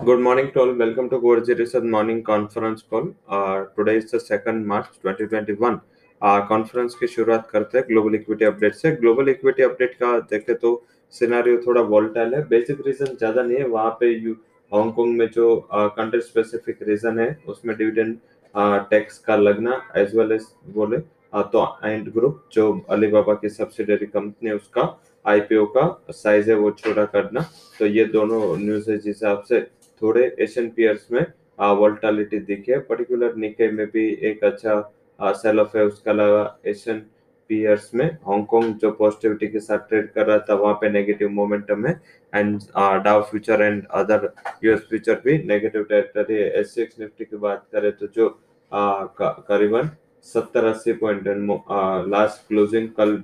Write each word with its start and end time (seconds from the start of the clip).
Good 0.00 0.20
morning 0.20 0.50
to 0.52 0.60
all. 0.60 0.72
Welcome 0.72 1.10
to 1.10 1.16
Gorji 1.16 1.58
Research 1.58 1.84
Morning 1.84 2.22
Conference 2.22 2.80
Call. 2.82 3.14
Uh, 3.28 3.64
today 3.76 3.96
is 3.96 4.10
the 4.10 4.18
2nd 4.18 4.64
March 4.64 4.86
2021. 4.98 5.76
Conference 6.20 6.94
की 6.94 7.06
शुरुआत 7.06 7.48
करते 7.50 7.78
हैं 7.78 7.84
global 7.88 8.14
equity 8.14 8.44
update 8.44 8.74
से 8.74 8.90
global 8.92 9.28
equity 9.28 9.62
update 9.62 9.94
का 9.94 10.18
देखें 10.30 10.54
तो 10.56 10.70
सिनारियो 11.14 11.56
थोड़ा 11.66 11.82
वोल्टाइल 11.90 12.34
है 12.34 12.42
बेसिक 12.48 12.80
रीजन 12.86 13.14
ज़्यादा 13.14 13.42
नहीं 13.42 13.58
है 13.58 13.66
वहाँ 13.68 13.90
पे 14.00 14.12
हांगकांग 14.72 15.16
में 15.18 15.26
जो 15.34 15.54
कंट्री 15.70 16.20
स्पेसिफिक 16.22 16.78
रीजन 16.88 17.18
है 17.18 17.28
उसमें 17.48 17.76
डिविडेंड 17.76 18.16
टैक्स 18.90 19.18
का 19.26 19.36
लगना 19.38 19.80
एज 19.96 20.16
वेल 20.16 20.32
एज 20.32 20.46
बोले 20.74 20.98
तो 21.48 21.66
एंड 21.84 22.12
ग्रुप 22.12 22.42
जो 22.52 22.70
अलीबाबा 22.90 23.34
की 23.42 23.48
सब्सिडरी 23.50 24.06
कंपनी 24.08 24.48
है 24.48 24.54
उसका 24.56 24.88
आईपीओ 25.24 25.64
का 25.76 25.84
साइज़ 26.12 26.50
है 26.50 26.56
वो 26.56 26.70
छोटा 26.78 27.04
करना 27.08 27.40
तो 27.78 27.86
ये 27.88 28.04
दोनों 28.10 28.40
न्यूज़ 28.58 28.90
है 28.90 28.96
जिस 28.96 29.06
हिसाब 29.06 29.42
से 29.48 29.60
थोड़े 30.02 30.24
एशियन 30.40 30.68
पियर्स 30.76 31.06
में 31.12 31.24
वोल्टालिटी 31.78 32.38
दिखे। 32.40 32.78
पर्टिकुलर 32.80 33.34
निके 33.36 33.70
में 33.70 33.86
भी 33.86 34.08
एक 34.22 34.44
अच्छा 34.44 35.32
सेल 35.36 35.60
ऑफ़ 35.60 35.76
है। 35.78 35.84
उसके 35.84 36.10
अलावा 36.10 36.58
एशियन 36.66 37.02
पियर्स 37.50 37.90
में 37.94 38.06
हांगकांग 38.26 38.74
जो 38.78 38.90
पॉजिटिविटी 38.92 39.46
के 39.48 39.60
साथ 39.60 39.78
ट्रेड 39.88 40.10
कर 40.12 40.26
रहा 40.26 40.38
था, 40.38 40.54
वहाँ 40.54 40.74
पे 40.74 40.90
नेगेटिव 40.90 41.28
मोमेंटम 41.30 41.86
है। 41.86 41.92
And 42.32 42.60
Dow 43.04 43.22
future 43.22 43.62
and 43.62 43.86
other 43.92 44.28
US 44.64 44.80
future 44.88 45.20
भी 45.24 45.38
नेगेटिव 45.44 45.82
टेरिटरी 45.84 46.34
है। 46.34 46.50
एससीएक्स 46.60 47.00
निफ्टी 47.00 47.24
की 47.24 47.36
बात 47.38 47.66
करें 47.72 47.90
तो 47.92 48.06
जो 48.06 48.28
करीबन 48.72 49.90
सत्तर 50.26 50.64
अस्सी 50.64 50.92
पॉइंट 50.92 51.24
लास्ट 52.08 52.46
क्लोजिंग 52.48 52.88
कल 53.00 53.22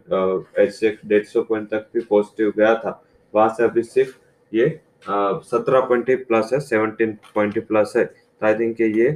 एच 0.59 0.81
डेढ़ 1.07 1.25
सौ 1.25 1.43
पॉइंट 1.43 1.69
तक 1.71 1.87
भी 1.95 2.01
पॉजिटिव 2.11 2.53
गया 2.57 2.75
था। 2.75 3.03
वहाँ 3.35 3.49
से 3.57 3.65
अभी 3.65 3.83
सिर्फ़ 3.85 4.17
ये 4.53 4.67
सत्रह 5.09 5.81
पॉइंट 5.89 6.27
प्लस 6.29 6.51
है 6.53 6.61
सेवनटीन 6.63 7.17
पॉइंट 7.35 7.67
प्लस 7.69 7.93
है। 7.97 8.05
तो 8.05 8.47
आई 8.47 8.55
थिंक 8.55 8.81
ये 8.81 9.11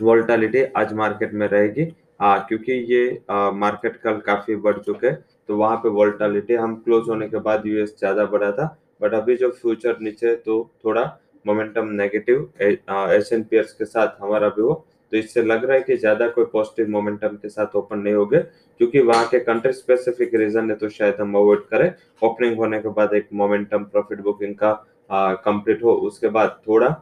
वोल्टालिटी 0.00 0.62
आज 0.76 0.92
मार्केट 0.94 1.32
में 1.34 1.46
रहेगी। 1.48 1.86
आ, 2.20 2.38
क्योंकि 2.38 2.72
ये 2.92 3.20
आ, 3.30 3.50
मार्केट 3.52 3.96
कल 4.02 4.18
काफ़ी 4.26 4.56
बढ़ 4.58 4.78
चुके 4.78 5.12
तो 5.12 5.56
वहाँ 5.56 5.76
पे 5.76 5.88
वोल्टालिटी 5.90 6.54
हम 6.54 6.74
क्लोज 6.84 7.08
होने 7.08 7.28
के 7.28 7.38
बाद 7.40 7.66
यूएस 7.66 7.94
ज़्यादा 7.98 8.24
बढ़ा 8.26 8.50
था 8.52 8.76
बट 9.02 9.14
अभी 9.14 9.36
जो 9.36 9.50
फ्यूचर 9.52 9.98
नीचे 10.00 10.34
तो 10.36 10.58
थोड़ा 10.84 11.04
मोमेंटम 11.44 11.88
नेगेटिव 11.92 12.48
एशियन 12.60 13.42
पियर्स 13.42 13.72
के 13.72 13.84
साथ 13.84 14.22
हमारा 14.22 14.48
भी 14.48 14.62
हो। 14.62 14.84
तो 15.12 15.16
इससे 15.16 15.42
लग 15.42 15.64
रहा 15.64 15.76
है 15.76 15.82
कि 15.82 15.96
ज़्यादा 15.96 16.28
कोई 16.28 16.44
पॉजिटिव 16.52 16.88
मोमेंटम 16.90 17.36
के 17.36 17.48
साथ 17.48 17.76
ओपन 17.76 17.98
नहीं 17.98 18.14
होगे, 18.14 18.38
क्योंकि 18.38 19.00
वहाँ 19.00 19.26
के 19.28 19.38
कंट्री 19.40 19.72
स्पेसिफिक 19.72 20.34
रीजन 20.34 20.70
है 20.70 20.76
तो 20.76 20.88
शायद 20.90 21.20
हम 21.20 21.34
अवॉइड 21.36 21.60
करें। 21.70 21.92
ओपनिंग 22.22 22.56
होने 22.58 22.80
के 22.80 22.88
बाद 22.90 23.14
एक 23.14 23.28
मोमेंटम 23.34 23.84
प्रॉफिट 23.86 24.20
बुकिंग 24.22 24.54
का 24.56 24.72
कंप्लीट 25.44 25.82
हो। 25.82 25.92
उसके 26.08 26.28
बाद 26.30 26.60
थोड़ा 26.66 26.94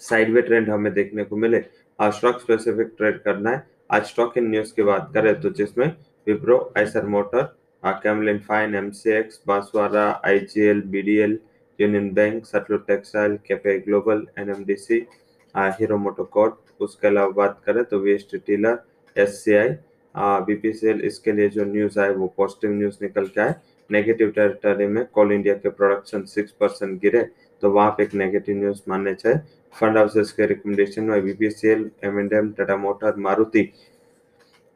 साइडवे 0.00 0.42
ट्रेंड 0.42 0.70
हमें 0.70 0.92
देखने 0.92 1.24
को 1.24 1.36
मिले। 1.36 1.64
आज 1.98 2.12
स्टॉक 2.14 2.40
स्पेसिफिक 2.40 2.94
ट्रेड 2.98 3.22
करना 3.22 3.50
है। 3.50 3.66
आज 3.92 4.04
स्टॉक 4.06 4.38
इन 4.38 4.50
न्यूज़ 4.50 4.74
की 4.74 4.82
बात 4.84 5.10
करें 5.14 5.40
तो 5.40 5.50
जिसमें 5.52 5.86
Wipro 6.26 6.58
Eicher 6.78 7.06
motor 7.06 7.42
Camlin 7.82 8.38
fine 8.40 8.74
MCX 8.74 9.40
Banswara 9.48 10.04
IGL 10.26 10.80
BDL 10.86 11.38
union 11.78 12.12
bank 12.14 12.44
Sutlej 12.46 12.76
textile 12.86 13.36
cafe 13.46 13.78
global 13.80 14.26
NMDC 14.38 14.98
hero 15.78 15.96
MotoCorp 15.98 16.56
उसके 16.80 17.08
अलावा 17.08 17.30
बात 17.36 17.60
करें 17.66 17.82
तो 17.84 17.98
वेस्ट 18.00 18.36
टीलर 18.46 18.78
एस 19.16 19.44
सी 19.44 19.54
आई 19.54 19.68
बीपीसीएल 20.46 21.00
इसके 21.04 21.32
लिए 21.32 21.48
जो 21.48 21.64
न्यूज़ 21.64 21.98
आए 22.00 22.14
वो 22.14 22.26
पॉजिटिव 22.36 22.72
न्यूज़ 22.72 22.96
निकल 23.02 23.26
के 23.26 23.40
आए। 23.40 23.54
नेगेटिव 23.90 24.30
टेरिटरी 24.36 24.86
में 24.86 25.04
कॉल 25.14 25.32
इंडिया 25.32 25.54
के 25.54 25.68
प्रोडक्शन 25.70 26.22
सिक्स 26.26 26.52
परसेंट 26.60 27.00
गिरे 27.02 27.22
तो 27.62 27.70
वहाँ 27.70 27.90
पे 27.90 28.02
एक 28.02 28.14
नेगेटिव 28.14 28.56
न्यूज़ 28.56 28.80
मानने 28.88 29.14
चाहिए। 29.14 29.38
फंड 29.74 29.96
हाउसेस 29.96 30.32
के 30.32 30.46
रिकमेंडेशन 30.46 31.04
में 31.04 31.22
BPCL 31.24 31.90
M 32.04 32.18
and 32.20 32.32
M 32.32 32.50
Tata 32.58 32.76
motor 32.76 33.16
Maruti 33.18 33.68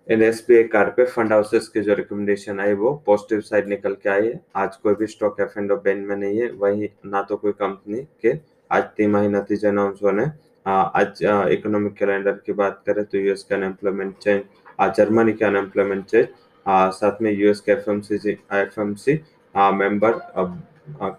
in 0.08 0.22
SBI 0.22 0.62
car 0.68 0.90
पे 0.96 1.04
फंड 1.06 1.32
हाउसेस 1.32 1.68
के 1.68 1.80
जो 1.80 1.94
रिकमेंडेशन 1.94 2.60
आई 2.60 2.72
वो 2.74 2.92
पॉजिटिव 3.06 3.40
साइड 3.40 3.68
निकल 3.68 3.94
के 3.94 4.08
आई 4.10 4.26
है 4.26 4.40
आज 4.56 4.76
कोई 4.76 4.94
भी 4.94 5.06
स्टॉक 5.06 5.40
एफ़ 5.40 5.58
एंड 5.58 5.72
बैन 5.74 5.98
में 5.98 6.16
नहीं 6.16 6.40
है, 6.40 6.50
वही 6.50 6.88
ना 7.06 7.22
तो 7.22 7.36
कोई 7.36 7.52
कंपनी 7.52 8.02
के, 8.22 8.32
आज 8.70 8.82
तिमाही 8.96 9.28
नतीजे 9.28 9.68
अनाउंस 9.68 10.00
होने 10.02 10.26
आज 10.66 11.22
इकोनॉमिक 11.52 11.94
कैलेंडर 11.94 12.32
की 12.46 12.52
बात 12.52 12.82
करें 12.86 13.04
तो 13.04 13.18
यूएस 13.18 13.42
का 13.44 13.54
अनएम्प्लॉयमेंट 13.56 14.14
चेंज 14.18 14.92
जर्मनी 14.96 15.32
का 15.32 15.46
अनएम्प्लॉयमेंट 15.46 16.04
चेंज 16.06 16.26
साथ 16.94 17.22
में 17.22 17.30
यूएस 17.32 17.60
के 17.60 17.72
F 17.72 17.90
M 17.90 18.00
C 18.00 18.14
F 18.14 18.80
M 18.80 18.94
C 18.96 19.14
member 19.54 20.20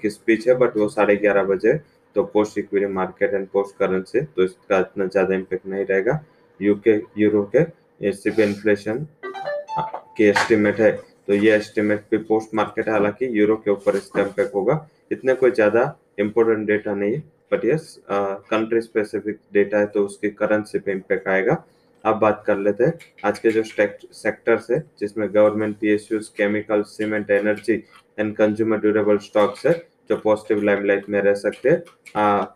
की 0.01 0.09
स्पीच 0.09 0.47
है 0.47 0.55
बट 0.57 0.77
वो 0.77 0.87
साढ़े 0.89 1.15
ग्यारह 1.15 1.43
बजे 1.45 1.73
तो 2.15 2.23
post 2.33 2.57
equity 2.57 2.85
market 2.93 3.33
and 3.33 3.47
post 3.53 3.77
currency 3.77 4.21
तो 4.21 4.43
इसका 4.43 4.79
इतना 4.79 5.05
ज़्यादा 5.05 5.35
इम्पेक्ट 5.35 5.65
नहीं 5.67 5.85
रहेगा। 5.85 6.19
यूके 6.59 6.99
यूरो 7.17 7.43
के 7.55 8.11
सीपी 8.13 8.43
इन्फ्लेशन 8.43 9.05
की 10.17 10.23
एस्टिमेट 10.23 10.79
है 10.81 10.91
तो 11.27 11.33
ये 11.33 11.55
एस्टिमेट 11.55 12.05
भी 12.11 12.17
पोस्ट 12.31 12.55
मार्केट 12.55 12.87
है 12.87 12.93
हालाँकि 12.93 13.29
यूरो 13.39 13.55
के 13.65 13.71
ऊपर 13.71 13.95
इसका 13.95 14.21
इम्पेक्ट 14.21 14.55
होगा। 14.55 14.85
इतने 15.11 15.33
कोई 15.35 15.51
ज़्यादा 15.51 15.93
इम्पोर्टेंट 16.19 16.67
डेटा 16.67 16.93
नहीं 16.95 17.13
है। 17.13 17.23
But 17.51 17.65
yes 17.65 17.95
country 18.09 18.81
specific 18.81 19.39
data 19.53 19.79
है 19.79 19.85
तो 19.87 20.05
उसकी 20.05 20.29
करेंसी 20.31 20.79
पे 20.79 20.91
इम्पेक्ट 20.91 21.27
आएगा। 21.27 21.63
अब 22.03 22.15
बात 22.19 22.43
कर 22.47 22.57
लेते 22.57 22.83
हैं। 22.83 22.93
आज 23.25 23.39
के 23.39 23.49
जो 23.51 23.63
सेक्टर्स 23.63 24.69
है 24.71 24.79
जिसमें 24.99 25.27
government 25.33 25.75
PSUs 25.79 26.27
chemical 26.37 26.81
cement 26.87 27.29
energy 27.31 27.83
and 28.19 28.35
consumer 28.35 28.77
durable 28.77 29.17
stocks 29.19 29.65
है 29.65 29.73
जो 30.09 30.15
पॉजिटिव 30.23 30.63
लाइमलाइट 30.63 31.09
में 31.09 31.19
रह 31.21 31.33
सकते 31.35 31.69
हैं। 31.69 31.83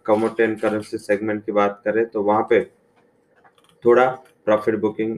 कमोडिटी 0.06 0.44
एंड 0.44 0.60
करेंसी 0.62 0.98
सेगमेंट 0.98 1.46
की 1.46 1.52
बात 1.52 1.82
करें 1.86 2.06
तो 2.06 2.24
वहाँ 2.24 2.46
पे 2.50 2.64
थोड़ा 3.84 4.06
प्रॉफिट 4.46 4.76
बुकिंग 4.80 5.18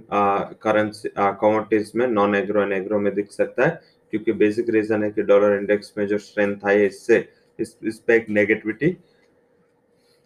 करेंसी 0.61 1.09
कमोडिटीज 1.17 1.91
में 1.95 2.07
नॉन 2.07 2.35
एग्रो 2.35 2.61
एंड 2.61 2.73
एग्रो 2.73 2.99
में 2.99 3.13
दिख 3.15 3.31
सकता 3.31 3.65
है 3.65 3.81
क्योंकि 4.13 4.31
बेसिक 4.33 4.69
रीजन 4.69 5.03
है 5.03 5.09
कि 5.11 5.21
डॉलर 5.23 5.57
इंडेक्स 5.57 5.93
में 5.97 6.05
जो 6.07 6.17
स्ट्रेंथ 6.17 6.65
आई 6.67 6.77
है 6.77 6.85
इससे 6.85 7.17
इस, 7.59 7.77
इस 7.83 7.99
पे 7.99 8.15
एक 8.15 8.29
नेगेटिविटी 8.29 8.97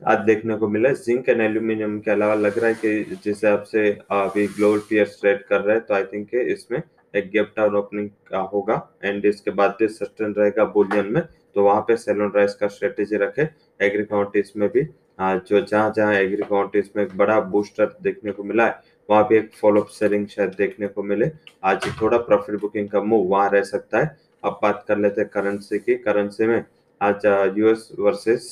आज 0.08 0.20
देखने 0.20 0.56
को 0.58 0.68
मिला 0.68 0.90
जिंक 1.00 1.28
एंड 1.30 1.42
एल्यूमिनियम 1.42 2.00
के 2.00 2.12
अलावा 2.12 2.34
लग 2.36 2.58
रहा 2.60 2.68
है 2.68 2.74
कि 2.76 3.04
जिस 3.04 3.28
हिसाब 3.28 3.62
से 3.64 3.90
अभी 4.12 4.46
ग्लोबल 4.48 4.80
पियर्स 4.90 5.20
ट्रेड 5.20 5.44
कर 5.44 5.62
रहे 5.62 5.76
हैं 5.76 5.86
तो 5.86 5.94
आई 5.94 6.04
थिंक 6.04 6.34
इसमें 6.36 6.82
एक 7.14 7.30
गैप 7.32 7.54
डाउन 7.58 7.76
ओपनिंग 7.76 8.10
का 8.30 8.40
होगा। 8.54 8.76
एंड 9.04 9.26
इसके 9.26 9.52
बाद 9.52 9.76
भी 9.80 9.88
सस्टेन 9.90 10.34
रहेगा 10.38 10.66
बुलियन 10.74 11.12
में 11.14 11.22
तो 11.56 11.64
वहाँ 11.64 11.82
पे 11.88 11.98
सेलोन 11.98 12.32
राइस 12.36 12.56
का 12.56 12.68
स्ट्रेटेजी 12.68 13.18
रखे। 13.18 13.48
एग्री 13.80 14.04
काउंटीज 14.06 14.52
में 14.58 14.68
भी 14.70 14.84
जो 15.22 15.62
जहाँ 15.62 15.94
जहाँ 15.96 16.14
एग्री 16.16 16.44
काउंटीज 16.44 16.90
में 16.96 17.04
एक 17.04 17.16
बड़ा 17.18 17.40
बूस्टर 17.54 17.96
देखने 18.04 18.32
को 18.32 18.44
मिला 18.44 18.66
है, 18.66 18.80
वहाँ 19.10 19.28
भी 19.30 19.38
एक 19.38 19.50
फॉलोअप 19.62 19.88
सेलिंग 19.90 20.28
शायद 20.28 20.56
देखने 20.58 20.88
को 20.88 21.04
मिले। 21.04 21.32
आज 21.64 21.88
थोड़ा 22.02 22.18
प्रॉफिट 22.20 22.60
बुकिंग 22.62 22.90
का 22.90 23.02
मूव 23.04 23.28
वहाँ 23.30 23.50
रह 23.54 23.64
सकता 23.64 24.00
है। 24.00 24.16
अब 24.44 24.60
बात 24.64 24.84
कर 24.88 24.98
लेते 24.98 25.22
हैं 25.22 25.30
करेंसी 25.34 25.80
की। 25.80 25.96
करेंसी 25.98 26.48
में 26.48 26.64
आज 27.02 27.26
यूएस 27.58 27.90
वर्सेस 28.00 28.52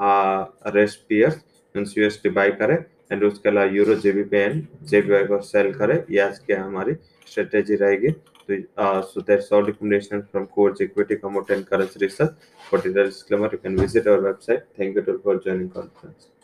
रेस्ट 0.00 1.12
मीन्स 1.12 1.96
यूएसटी 1.98 2.28
बाई 2.38 2.50
करे 2.62 2.74
एंड 3.12 3.24
उसके 3.24 3.48
अलावा 3.48 3.70
यूरो 3.76 3.94
जेबीपी 4.00 4.36
एंड 4.36 4.66
जेबीआई 4.90 5.24
को 5.26 5.40
सेल 5.42 5.72
करे, 5.74 6.04
ये 6.10 6.20
आज 6.20 6.40
हमारी 6.50 6.94
स्ट्रेटेजी 7.30 7.74
रहेगी। 7.76 8.10
तो 8.50 9.02
so 9.02 9.20
that's 9.20 9.52
all 9.52 9.64
recommendation 9.66 10.20
from 10.20 10.44
course 10.54 10.80
equity 10.82 11.16
commodity 11.16 11.50
and 11.50 11.64
currency 11.64 12.04
research 12.04 12.30
for 12.70 12.80
detail 12.80 13.08
disclaimer, 13.10 13.50
you 13.52 13.58
can 13.58 13.76
visit 13.76 14.06
our 14.06 14.20
website. 14.20 14.62
Thank 14.76 14.96
you 14.96 15.20
for 15.24 15.38
joining 15.38 15.70
conference. 15.70 16.30